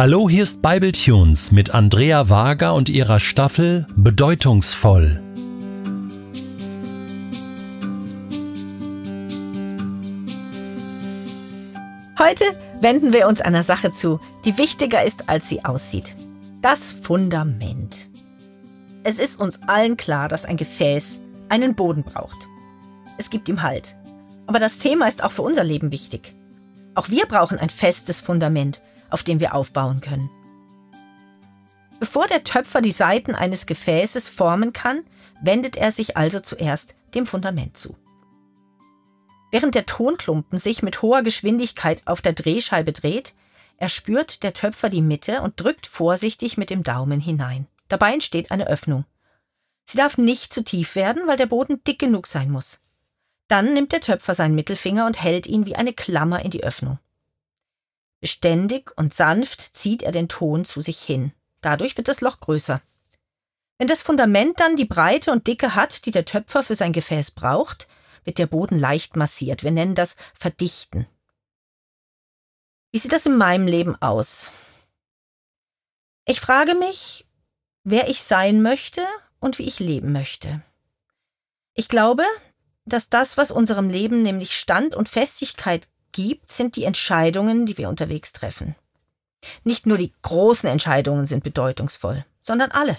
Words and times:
Hallo, 0.00 0.30
hier 0.30 0.44
ist 0.44 0.62
Bibletunes 0.62 1.52
mit 1.52 1.74
Andrea 1.74 2.30
Wager 2.30 2.72
und 2.72 2.88
ihrer 2.88 3.20
Staffel 3.20 3.86
Bedeutungsvoll. 3.96 5.20
Heute 12.18 12.44
wenden 12.80 13.12
wir 13.12 13.28
uns 13.28 13.42
einer 13.42 13.62
Sache 13.62 13.92
zu, 13.92 14.20
die 14.46 14.56
wichtiger 14.56 15.04
ist, 15.04 15.28
als 15.28 15.50
sie 15.50 15.66
aussieht. 15.66 16.16
Das 16.62 16.92
Fundament. 16.92 18.08
Es 19.02 19.18
ist 19.18 19.38
uns 19.38 19.60
allen 19.66 19.98
klar, 19.98 20.28
dass 20.28 20.46
ein 20.46 20.56
Gefäß 20.56 21.20
einen 21.50 21.74
Boden 21.74 22.04
braucht. 22.04 22.48
Es 23.18 23.28
gibt 23.28 23.50
ihm 23.50 23.60
Halt. 23.60 23.96
Aber 24.46 24.60
das 24.60 24.78
Thema 24.78 25.08
ist 25.08 25.22
auch 25.22 25.32
für 25.32 25.42
unser 25.42 25.62
Leben 25.62 25.92
wichtig. 25.92 26.34
Auch 26.94 27.10
wir 27.10 27.26
brauchen 27.26 27.58
ein 27.58 27.68
festes 27.68 28.22
Fundament, 28.22 28.80
auf 29.10 29.22
dem 29.22 29.40
wir 29.40 29.54
aufbauen 29.54 30.00
können. 30.00 30.30
Bevor 31.98 32.26
der 32.26 32.44
Töpfer 32.44 32.80
die 32.80 32.92
Seiten 32.92 33.34
eines 33.34 33.66
Gefäßes 33.66 34.28
formen 34.28 34.72
kann, 34.72 35.02
wendet 35.42 35.76
er 35.76 35.92
sich 35.92 36.16
also 36.16 36.40
zuerst 36.40 36.94
dem 37.14 37.26
Fundament 37.26 37.76
zu. 37.76 37.96
Während 39.50 39.74
der 39.74 39.86
Tonklumpen 39.86 40.58
sich 40.58 40.82
mit 40.82 41.02
hoher 41.02 41.22
Geschwindigkeit 41.22 42.02
auf 42.06 42.22
der 42.22 42.32
Drehscheibe 42.32 42.92
dreht, 42.92 43.34
erspürt 43.76 44.42
der 44.42 44.52
Töpfer 44.52 44.88
die 44.88 45.02
Mitte 45.02 45.42
und 45.42 45.60
drückt 45.60 45.86
vorsichtig 45.86 46.56
mit 46.56 46.70
dem 46.70 46.82
Daumen 46.82 47.20
hinein. 47.20 47.66
Dabei 47.88 48.12
entsteht 48.12 48.50
eine 48.50 48.68
Öffnung. 48.68 49.04
Sie 49.84 49.98
darf 49.98 50.18
nicht 50.18 50.52
zu 50.52 50.62
tief 50.62 50.94
werden, 50.94 51.26
weil 51.26 51.36
der 51.36 51.46
Boden 51.46 51.82
dick 51.84 51.98
genug 51.98 52.28
sein 52.28 52.50
muss. 52.50 52.80
Dann 53.48 53.74
nimmt 53.74 53.90
der 53.90 54.00
Töpfer 54.00 54.34
seinen 54.34 54.54
Mittelfinger 54.54 55.06
und 55.06 55.20
hält 55.20 55.48
ihn 55.48 55.66
wie 55.66 55.74
eine 55.74 55.92
Klammer 55.92 56.44
in 56.44 56.52
die 56.52 56.62
Öffnung. 56.62 57.00
Beständig 58.20 58.92
und 58.96 59.14
sanft 59.14 59.60
zieht 59.60 60.02
er 60.02 60.12
den 60.12 60.28
Ton 60.28 60.64
zu 60.64 60.80
sich 60.82 61.00
hin. 61.00 61.32
Dadurch 61.60 61.96
wird 61.96 62.08
das 62.08 62.20
Loch 62.20 62.38
größer. 62.38 62.80
Wenn 63.78 63.88
das 63.88 64.02
Fundament 64.02 64.60
dann 64.60 64.76
die 64.76 64.84
Breite 64.84 65.32
und 65.32 65.46
Dicke 65.46 65.74
hat, 65.74 66.04
die 66.04 66.10
der 66.10 66.26
Töpfer 66.26 66.62
für 66.62 66.74
sein 66.74 66.92
Gefäß 66.92 67.30
braucht, 67.30 67.88
wird 68.24 68.38
der 68.38 68.46
Boden 68.46 68.78
leicht 68.78 69.16
massiert. 69.16 69.64
Wir 69.64 69.70
nennen 69.70 69.94
das 69.94 70.16
Verdichten. 70.34 71.06
Wie 72.92 72.98
sieht 72.98 73.12
das 73.12 73.24
in 73.24 73.36
meinem 73.36 73.66
Leben 73.66 73.96
aus? 74.02 74.50
Ich 76.26 76.40
frage 76.40 76.74
mich, 76.74 77.26
wer 77.84 78.08
ich 78.08 78.22
sein 78.22 78.62
möchte 78.62 79.02
und 79.38 79.58
wie 79.58 79.66
ich 79.66 79.80
leben 79.80 80.12
möchte. 80.12 80.62
Ich 81.74 81.88
glaube, 81.88 82.24
dass 82.84 83.08
das, 83.08 83.38
was 83.38 83.50
unserem 83.50 83.88
Leben 83.88 84.22
nämlich 84.22 84.58
Stand 84.58 84.94
und 84.94 85.08
Festigkeit 85.08 85.88
gibt, 86.12 86.50
sind 86.50 86.76
die 86.76 86.84
Entscheidungen, 86.84 87.66
die 87.66 87.78
wir 87.78 87.88
unterwegs 87.88 88.32
treffen. 88.32 88.74
Nicht 89.64 89.86
nur 89.86 89.98
die 89.98 90.12
großen 90.22 90.68
Entscheidungen 90.68 91.26
sind 91.26 91.44
bedeutungsvoll, 91.44 92.24
sondern 92.42 92.70
alle. 92.70 92.96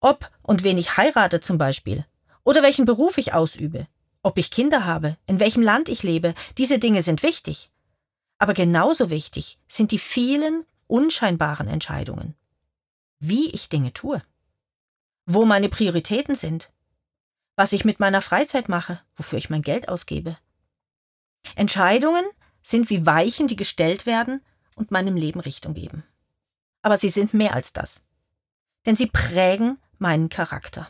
Ob 0.00 0.30
und 0.42 0.62
wen 0.62 0.78
ich 0.78 0.96
heirate 0.96 1.40
zum 1.40 1.58
Beispiel, 1.58 2.04
oder 2.44 2.62
welchen 2.62 2.84
Beruf 2.84 3.18
ich 3.18 3.34
ausübe, 3.34 3.86
ob 4.22 4.38
ich 4.38 4.50
Kinder 4.50 4.84
habe, 4.84 5.16
in 5.26 5.40
welchem 5.40 5.62
Land 5.62 5.88
ich 5.88 6.02
lebe, 6.02 6.34
diese 6.56 6.78
Dinge 6.78 7.02
sind 7.02 7.22
wichtig. 7.22 7.70
Aber 8.38 8.54
genauso 8.54 9.10
wichtig 9.10 9.58
sind 9.66 9.90
die 9.90 9.98
vielen 9.98 10.64
unscheinbaren 10.86 11.68
Entscheidungen. 11.68 12.34
Wie 13.18 13.50
ich 13.50 13.68
Dinge 13.68 13.92
tue, 13.92 14.22
wo 15.26 15.44
meine 15.44 15.68
Prioritäten 15.68 16.36
sind, 16.36 16.70
was 17.56 17.72
ich 17.72 17.84
mit 17.84 18.00
meiner 18.00 18.22
Freizeit 18.22 18.68
mache, 18.68 19.00
wofür 19.16 19.38
ich 19.38 19.50
mein 19.50 19.62
Geld 19.62 19.88
ausgebe, 19.88 20.38
Entscheidungen 21.54 22.24
sind 22.62 22.90
wie 22.90 23.06
Weichen, 23.06 23.46
die 23.46 23.56
gestellt 23.56 24.06
werden 24.06 24.42
und 24.76 24.90
meinem 24.90 25.16
Leben 25.16 25.40
Richtung 25.40 25.74
geben. 25.74 26.04
Aber 26.82 26.98
sie 26.98 27.08
sind 27.08 27.34
mehr 27.34 27.54
als 27.54 27.72
das. 27.72 28.00
Denn 28.86 28.96
sie 28.96 29.06
prägen 29.06 29.78
meinen 29.98 30.28
Charakter. 30.28 30.88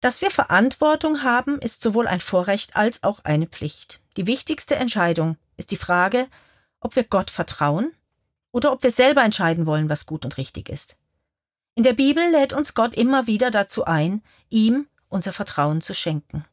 Dass 0.00 0.22
wir 0.22 0.30
Verantwortung 0.30 1.22
haben, 1.22 1.58
ist 1.58 1.82
sowohl 1.82 2.06
ein 2.06 2.20
Vorrecht 2.20 2.74
als 2.74 3.02
auch 3.02 3.24
eine 3.24 3.46
Pflicht. 3.46 4.00
Die 4.16 4.26
wichtigste 4.26 4.76
Entscheidung 4.76 5.36
ist 5.56 5.70
die 5.70 5.76
Frage, 5.76 6.26
ob 6.80 6.96
wir 6.96 7.04
Gott 7.04 7.30
vertrauen 7.30 7.92
oder 8.50 8.72
ob 8.72 8.82
wir 8.82 8.90
selber 8.90 9.22
entscheiden 9.22 9.66
wollen, 9.66 9.90
was 9.90 10.06
gut 10.06 10.24
und 10.24 10.38
richtig 10.38 10.70
ist. 10.70 10.96
In 11.74 11.84
der 11.84 11.92
Bibel 11.92 12.22
lädt 12.30 12.52
uns 12.52 12.74
Gott 12.74 12.96
immer 12.96 13.26
wieder 13.26 13.50
dazu 13.50 13.84
ein, 13.84 14.22
ihm 14.48 14.86
unser 15.08 15.32
Vertrauen 15.32 15.82
zu 15.82 15.94
schenken. 15.94 16.44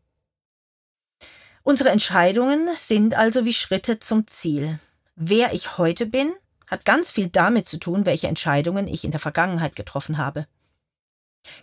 Unsere 1.68 1.90
Entscheidungen 1.90 2.70
sind 2.78 3.16
also 3.16 3.44
wie 3.44 3.52
Schritte 3.52 4.00
zum 4.00 4.26
Ziel. 4.26 4.80
Wer 5.18 5.52
ich 5.52 5.78
heute 5.78 6.06
bin, 6.06 6.34
hat 6.66 6.86
ganz 6.86 7.12
viel 7.12 7.28
damit 7.28 7.68
zu 7.68 7.78
tun, 7.78 8.06
welche 8.06 8.30
Entscheidungen 8.30 8.88
ich 8.88 9.04
in 9.04 9.12
der 9.12 9.20
Vergangenheit 9.20 9.76
getroffen 9.76 10.18
habe. 10.18 10.48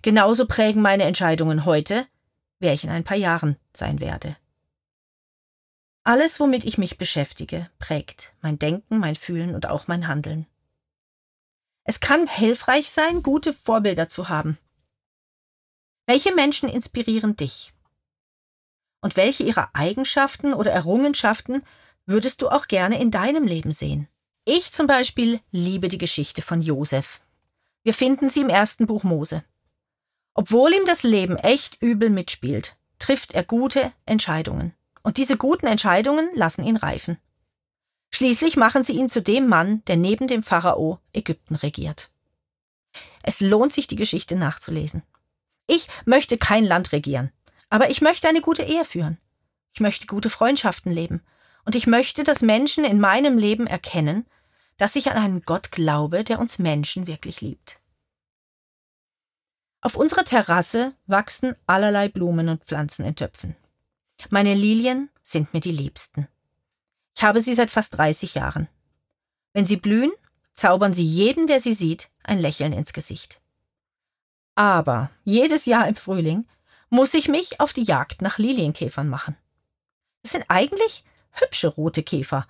Genauso 0.02 0.46
prägen 0.46 0.82
meine 0.82 1.04
Entscheidungen 1.04 1.64
heute, 1.64 2.06
wer 2.60 2.74
ich 2.74 2.84
in 2.84 2.90
ein 2.90 3.04
paar 3.04 3.16
Jahren 3.16 3.56
sein 3.72 3.98
werde. 3.98 4.36
Alles, 6.02 6.38
womit 6.38 6.66
ich 6.66 6.76
mich 6.76 6.98
beschäftige, 6.98 7.70
prägt 7.78 8.34
mein 8.42 8.58
Denken, 8.58 8.98
mein 8.98 9.16
Fühlen 9.16 9.54
und 9.54 9.70
auch 9.70 9.88
mein 9.88 10.06
Handeln. 10.06 10.46
Es 11.84 12.00
kann 12.00 12.26
hilfreich 12.26 12.90
sein, 12.90 13.22
gute 13.22 13.54
Vorbilder 13.54 14.06
zu 14.06 14.28
haben. 14.28 14.58
Welche 16.04 16.34
Menschen 16.34 16.68
inspirieren 16.68 17.36
dich? 17.36 17.73
Und 19.04 19.18
welche 19.18 19.42
ihrer 19.42 19.68
Eigenschaften 19.74 20.54
oder 20.54 20.72
Errungenschaften 20.72 21.62
würdest 22.06 22.40
du 22.40 22.48
auch 22.48 22.68
gerne 22.68 22.98
in 22.98 23.10
deinem 23.10 23.46
Leben 23.46 23.70
sehen? 23.70 24.08
Ich 24.46 24.72
zum 24.72 24.86
Beispiel 24.86 25.40
liebe 25.50 25.88
die 25.88 25.98
Geschichte 25.98 26.40
von 26.40 26.62
Josef. 26.62 27.20
Wir 27.82 27.92
finden 27.92 28.30
sie 28.30 28.40
im 28.40 28.48
ersten 28.48 28.86
Buch 28.86 29.04
Mose. 29.04 29.44
Obwohl 30.32 30.72
ihm 30.72 30.86
das 30.86 31.02
Leben 31.02 31.36
echt 31.36 31.82
übel 31.82 32.08
mitspielt, 32.08 32.78
trifft 32.98 33.34
er 33.34 33.44
gute 33.44 33.92
Entscheidungen. 34.06 34.72
Und 35.02 35.18
diese 35.18 35.36
guten 35.36 35.66
Entscheidungen 35.66 36.30
lassen 36.34 36.64
ihn 36.64 36.78
reifen. 36.78 37.18
Schließlich 38.10 38.56
machen 38.56 38.84
sie 38.84 38.94
ihn 38.94 39.10
zu 39.10 39.20
dem 39.20 39.48
Mann, 39.48 39.84
der 39.84 39.96
neben 39.96 40.28
dem 40.28 40.42
Pharao 40.42 40.98
Ägypten 41.12 41.56
regiert. 41.56 42.08
Es 43.22 43.40
lohnt 43.40 43.74
sich, 43.74 43.86
die 43.86 43.96
Geschichte 43.96 44.34
nachzulesen. 44.34 45.02
Ich 45.66 45.88
möchte 46.06 46.38
kein 46.38 46.64
Land 46.64 46.92
regieren. 46.92 47.32
Aber 47.74 47.90
ich 47.90 48.00
möchte 48.00 48.28
eine 48.28 48.40
gute 48.40 48.62
Ehe 48.62 48.84
führen. 48.84 49.18
Ich 49.72 49.80
möchte 49.80 50.06
gute 50.06 50.30
Freundschaften 50.30 50.92
leben. 50.92 51.24
Und 51.64 51.74
ich 51.74 51.88
möchte, 51.88 52.22
dass 52.22 52.40
Menschen 52.40 52.84
in 52.84 53.00
meinem 53.00 53.36
Leben 53.36 53.66
erkennen, 53.66 54.26
dass 54.76 54.94
ich 54.94 55.10
an 55.10 55.16
einen 55.16 55.42
Gott 55.42 55.72
glaube, 55.72 56.22
der 56.22 56.38
uns 56.38 56.60
Menschen 56.60 57.08
wirklich 57.08 57.40
liebt. 57.40 57.80
Auf 59.80 59.96
unserer 59.96 60.22
Terrasse 60.22 60.94
wachsen 61.06 61.56
allerlei 61.66 62.08
Blumen 62.08 62.48
und 62.48 62.62
Pflanzen 62.62 63.04
in 63.04 63.16
Töpfen. 63.16 63.56
Meine 64.30 64.54
Lilien 64.54 65.10
sind 65.24 65.52
mir 65.52 65.58
die 65.58 65.72
liebsten. 65.72 66.28
Ich 67.16 67.24
habe 67.24 67.40
sie 67.40 67.54
seit 67.54 67.72
fast 67.72 67.98
30 67.98 68.36
Jahren. 68.36 68.68
Wenn 69.52 69.66
sie 69.66 69.78
blühen, 69.78 70.12
zaubern 70.52 70.94
sie 70.94 71.02
jedem, 71.04 71.48
der 71.48 71.58
sie 71.58 71.74
sieht, 71.74 72.08
ein 72.22 72.38
Lächeln 72.38 72.72
ins 72.72 72.92
Gesicht. 72.92 73.40
Aber 74.54 75.10
jedes 75.24 75.66
Jahr 75.66 75.88
im 75.88 75.96
Frühling 75.96 76.46
muss 76.90 77.14
ich 77.14 77.28
mich 77.28 77.60
auf 77.60 77.72
die 77.72 77.84
Jagd 77.84 78.22
nach 78.22 78.38
Lilienkäfern 78.38 79.08
machen. 79.08 79.36
Es 80.22 80.32
sind 80.32 80.44
eigentlich 80.48 81.04
hübsche 81.30 81.68
rote 81.68 82.02
Käfer, 82.02 82.46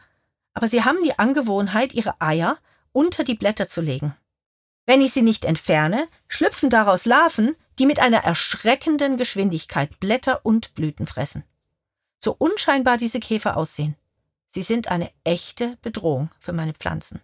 aber 0.52 0.68
sie 0.68 0.84
haben 0.84 1.02
die 1.02 1.18
Angewohnheit, 1.18 1.92
ihre 1.92 2.20
Eier 2.20 2.58
unter 2.92 3.24
die 3.24 3.34
Blätter 3.34 3.68
zu 3.68 3.80
legen. 3.80 4.16
Wenn 4.86 5.00
ich 5.00 5.12
sie 5.12 5.22
nicht 5.22 5.44
entferne, 5.44 6.08
schlüpfen 6.28 6.70
daraus 6.70 7.06
Larven, 7.06 7.56
die 7.78 7.86
mit 7.86 7.98
einer 7.98 8.18
erschreckenden 8.18 9.16
Geschwindigkeit 9.16 9.98
Blätter 9.98 10.44
und 10.44 10.74
Blüten 10.74 11.06
fressen. 11.06 11.44
So 12.22 12.34
unscheinbar 12.38 12.96
diese 12.96 13.20
Käfer 13.20 13.56
aussehen, 13.56 13.96
sie 14.50 14.62
sind 14.62 14.88
eine 14.88 15.10
echte 15.24 15.76
Bedrohung 15.82 16.30
für 16.38 16.52
meine 16.52 16.74
Pflanzen. 16.74 17.20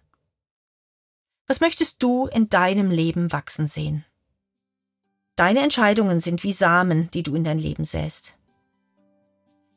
Was 1.47 1.59
möchtest 1.59 2.01
du 2.03 2.27
in 2.27 2.49
deinem 2.49 2.91
Leben 2.91 3.31
wachsen 3.31 3.67
sehen? 3.67 4.05
Deine 5.41 5.61
Entscheidungen 5.61 6.19
sind 6.19 6.43
wie 6.43 6.51
Samen, 6.51 7.09
die 7.15 7.23
du 7.23 7.33
in 7.33 7.43
dein 7.43 7.57
Leben 7.57 7.83
säst. 7.83 8.35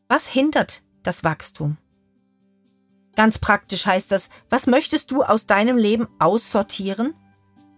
Was 0.08 0.28
hindert 0.28 0.82
das 1.02 1.24
Wachstum? 1.24 1.78
Ganz 3.16 3.38
praktisch 3.38 3.86
heißt 3.86 4.12
das, 4.12 4.28
was 4.50 4.66
möchtest 4.66 5.10
du 5.10 5.22
aus 5.22 5.46
deinem 5.46 5.78
Leben 5.78 6.06
aussortieren, 6.18 7.14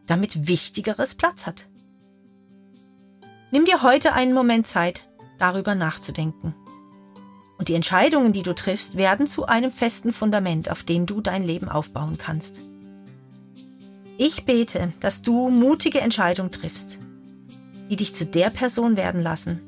damit 0.09 0.49
Wichtigeres 0.49 1.15
Platz 1.15 1.47
hat? 1.47 1.69
Nimm 3.53 3.67
dir 3.67 3.85
heute 3.85 4.15
einen 4.15 4.35
Moment 4.35 4.67
Zeit, 4.67 5.09
darüber 5.39 5.77
nachzudenken. 5.77 6.57
Und 7.57 7.69
die 7.69 7.75
Entscheidungen, 7.75 8.33
die 8.33 8.43
du 8.43 8.53
triffst, 8.53 8.97
werden 8.97 9.29
zu 9.29 9.47
einem 9.47 9.71
festen 9.71 10.13
Fundament, 10.13 10.73
auf 10.73 10.83
dem 10.83 11.07
du 11.07 11.21
dein 11.21 11.45
Leben 11.45 11.69
aufbauen 11.69 12.19
kannst. 12.19 12.61
Ich 14.19 14.45
bete, 14.45 14.93
dass 14.99 15.23
du 15.23 15.51
mutige 15.51 16.01
Entscheidungen 16.01 16.51
triffst 16.51 16.99
die 17.91 17.97
dich 17.97 18.15
zu 18.15 18.27
der 18.27 18.51
Person 18.51 18.97
werden 18.97 19.23
lassen, 19.23 19.61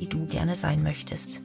die 0.00 0.06
du 0.06 0.26
gerne 0.26 0.56
sein 0.56 0.82
möchtest. 0.82 1.40